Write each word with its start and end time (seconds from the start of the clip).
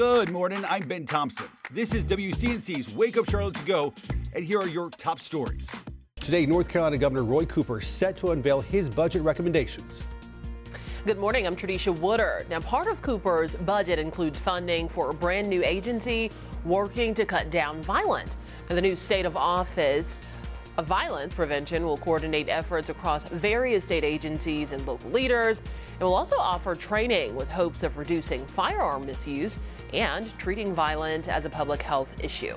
Good 0.00 0.30
morning. 0.30 0.64
I'm 0.66 0.88
Ben 0.88 1.04
Thompson. 1.04 1.44
This 1.72 1.92
is 1.92 2.06
WCNC's 2.06 2.88
Wake 2.94 3.18
Up 3.18 3.28
Charlotte 3.28 3.56
to 3.56 3.64
Go, 3.66 3.92
and 4.32 4.42
here 4.42 4.58
are 4.58 4.66
your 4.66 4.88
top 4.88 5.20
stories. 5.20 5.68
Today, 6.16 6.46
North 6.46 6.70
Carolina 6.70 6.96
Governor 6.96 7.22
Roy 7.22 7.44
Cooper 7.44 7.82
set 7.82 8.16
to 8.16 8.28
unveil 8.28 8.62
his 8.62 8.88
budget 8.88 9.20
recommendations. 9.20 10.00
Good 11.04 11.18
morning. 11.18 11.46
I'm 11.46 11.54
Tradisha 11.54 11.94
Woodard. 11.94 12.48
Now, 12.48 12.60
part 12.60 12.86
of 12.86 13.02
Cooper's 13.02 13.54
budget 13.56 13.98
includes 13.98 14.38
funding 14.38 14.88
for 14.88 15.10
a 15.10 15.12
brand 15.12 15.50
new 15.50 15.62
agency 15.62 16.30
working 16.64 17.12
to 17.12 17.26
cut 17.26 17.50
down 17.50 17.82
violence. 17.82 18.38
Now, 18.70 18.76
the 18.76 18.82
new 18.82 18.96
state 18.96 19.26
of 19.26 19.36
office 19.36 20.18
of 20.39 20.39
violence 20.82 21.34
prevention 21.34 21.84
will 21.84 21.98
coordinate 21.98 22.48
efforts 22.48 22.88
across 22.88 23.24
various 23.24 23.84
state 23.84 24.04
agencies 24.04 24.72
and 24.72 24.86
local 24.86 25.10
leaders. 25.10 25.62
It 25.98 26.04
will 26.04 26.14
also 26.14 26.36
offer 26.38 26.74
training 26.74 27.34
with 27.34 27.48
hopes 27.48 27.82
of 27.82 27.98
reducing 27.98 28.46
firearm 28.46 29.06
misuse 29.06 29.58
and 29.92 30.32
treating 30.38 30.74
violence 30.74 31.28
as 31.28 31.44
a 31.44 31.50
public 31.50 31.82
health 31.82 32.12
issue. 32.22 32.56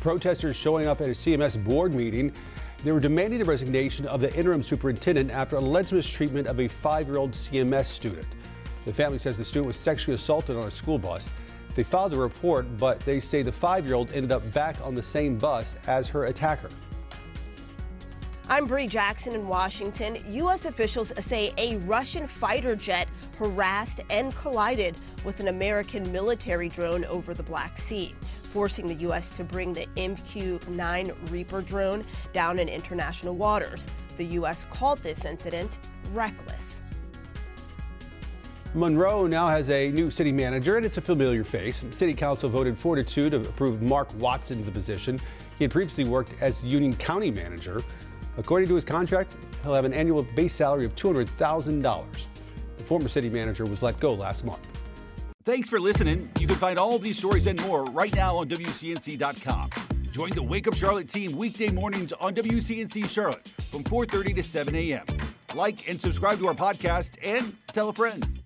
Protesters 0.00 0.56
showing 0.56 0.86
up 0.86 1.00
at 1.00 1.08
a 1.08 1.12
CMS 1.12 1.62
board 1.62 1.94
meeting. 1.94 2.32
They 2.84 2.92
were 2.92 3.00
demanding 3.00 3.40
the 3.40 3.44
resignation 3.44 4.06
of 4.06 4.20
the 4.20 4.32
interim 4.36 4.62
superintendent 4.62 5.32
after 5.32 5.56
alleged 5.56 5.92
mistreatment 5.92 6.46
of 6.46 6.60
a 6.60 6.68
five 6.68 7.08
year 7.08 7.18
old 7.18 7.32
CMS 7.32 7.86
student. 7.86 8.26
The 8.84 8.92
family 8.94 9.18
says 9.18 9.36
the 9.36 9.44
student 9.44 9.66
was 9.66 9.76
sexually 9.76 10.14
assaulted 10.14 10.56
on 10.56 10.64
a 10.64 10.70
school 10.70 10.98
bus. 10.98 11.28
They 11.74 11.82
filed 11.82 12.14
a 12.14 12.18
report, 12.18 12.76
but 12.76 13.00
they 13.00 13.20
say 13.20 13.42
the 13.42 13.52
five 13.52 13.84
year 13.84 13.94
old 13.94 14.12
ended 14.12 14.32
up 14.32 14.52
back 14.52 14.76
on 14.82 14.94
the 14.94 15.02
same 15.02 15.36
bus 15.36 15.74
as 15.86 16.08
her 16.08 16.24
attacker. 16.24 16.70
I'm 18.50 18.64
Bree 18.64 18.86
Jackson 18.86 19.34
in 19.34 19.46
Washington. 19.46 20.16
U.S. 20.24 20.64
officials 20.64 21.12
say 21.22 21.52
a 21.58 21.76
Russian 21.80 22.26
fighter 22.26 22.74
jet 22.74 23.06
harassed 23.36 24.00
and 24.08 24.34
collided 24.36 24.96
with 25.22 25.40
an 25.40 25.48
American 25.48 26.10
military 26.12 26.70
drone 26.70 27.04
over 27.04 27.34
the 27.34 27.42
Black 27.42 27.76
Sea, 27.76 28.14
forcing 28.44 28.88
the 28.88 28.94
U.S. 28.94 29.30
to 29.32 29.44
bring 29.44 29.74
the 29.74 29.86
MQ 29.98 30.66
9 30.66 31.12
Reaper 31.30 31.60
drone 31.60 32.06
down 32.32 32.58
in 32.58 32.70
international 32.70 33.34
waters. 33.34 33.86
The 34.16 34.24
U.S. 34.24 34.64
called 34.70 35.00
this 35.00 35.26
incident 35.26 35.76
reckless. 36.14 36.80
Monroe 38.72 39.26
now 39.26 39.48
has 39.48 39.68
a 39.68 39.90
new 39.90 40.10
city 40.10 40.32
manager, 40.32 40.78
and 40.78 40.86
it's 40.86 40.96
a 40.96 41.02
familiar 41.02 41.44
face. 41.44 41.84
City 41.90 42.14
Council 42.14 42.48
voted 42.48 42.78
4 42.78 42.96
to 42.96 43.02
2 43.02 43.28
to 43.28 43.36
approve 43.36 43.82
Mark 43.82 44.08
Watson 44.14 44.58
to 44.58 44.64
the 44.64 44.70
position. 44.70 45.20
He 45.58 45.64
had 45.64 45.70
previously 45.70 46.04
worked 46.04 46.32
as 46.40 46.62
Union 46.64 46.94
County 46.94 47.30
manager. 47.30 47.82
According 48.38 48.68
to 48.68 48.76
his 48.76 48.84
contract, 48.84 49.36
he'll 49.62 49.74
have 49.74 49.84
an 49.84 49.92
annual 49.92 50.22
base 50.22 50.54
salary 50.54 50.84
of 50.84 50.94
$200,000. 50.94 52.04
The 52.78 52.84
former 52.84 53.08
city 53.08 53.28
manager 53.28 53.64
was 53.64 53.82
let 53.82 53.98
go 54.00 54.14
last 54.14 54.44
month. 54.44 54.66
Thanks 55.44 55.68
for 55.68 55.80
listening. 55.80 56.30
You 56.38 56.46
can 56.46 56.56
find 56.56 56.78
all 56.78 56.98
these 56.98 57.18
stories 57.18 57.46
and 57.46 57.60
more 57.66 57.84
right 57.86 58.14
now 58.14 58.36
on 58.36 58.48
WCNC.com. 58.48 59.70
Join 60.12 60.30
the 60.30 60.42
Wake 60.42 60.68
Up 60.68 60.74
Charlotte 60.74 61.08
team 61.08 61.36
weekday 61.36 61.70
mornings 61.70 62.12
on 62.12 62.34
WCNC 62.34 63.08
Charlotte 63.08 63.48
from 63.70 63.82
4:30 63.84 64.34
to 64.36 64.42
7 64.42 64.74
a.m. 64.74 65.06
Like 65.54 65.88
and 65.88 66.00
subscribe 66.00 66.38
to 66.38 66.48
our 66.48 66.54
podcast 66.54 67.16
and 67.22 67.54
tell 67.68 67.88
a 67.88 67.92
friend. 67.92 68.37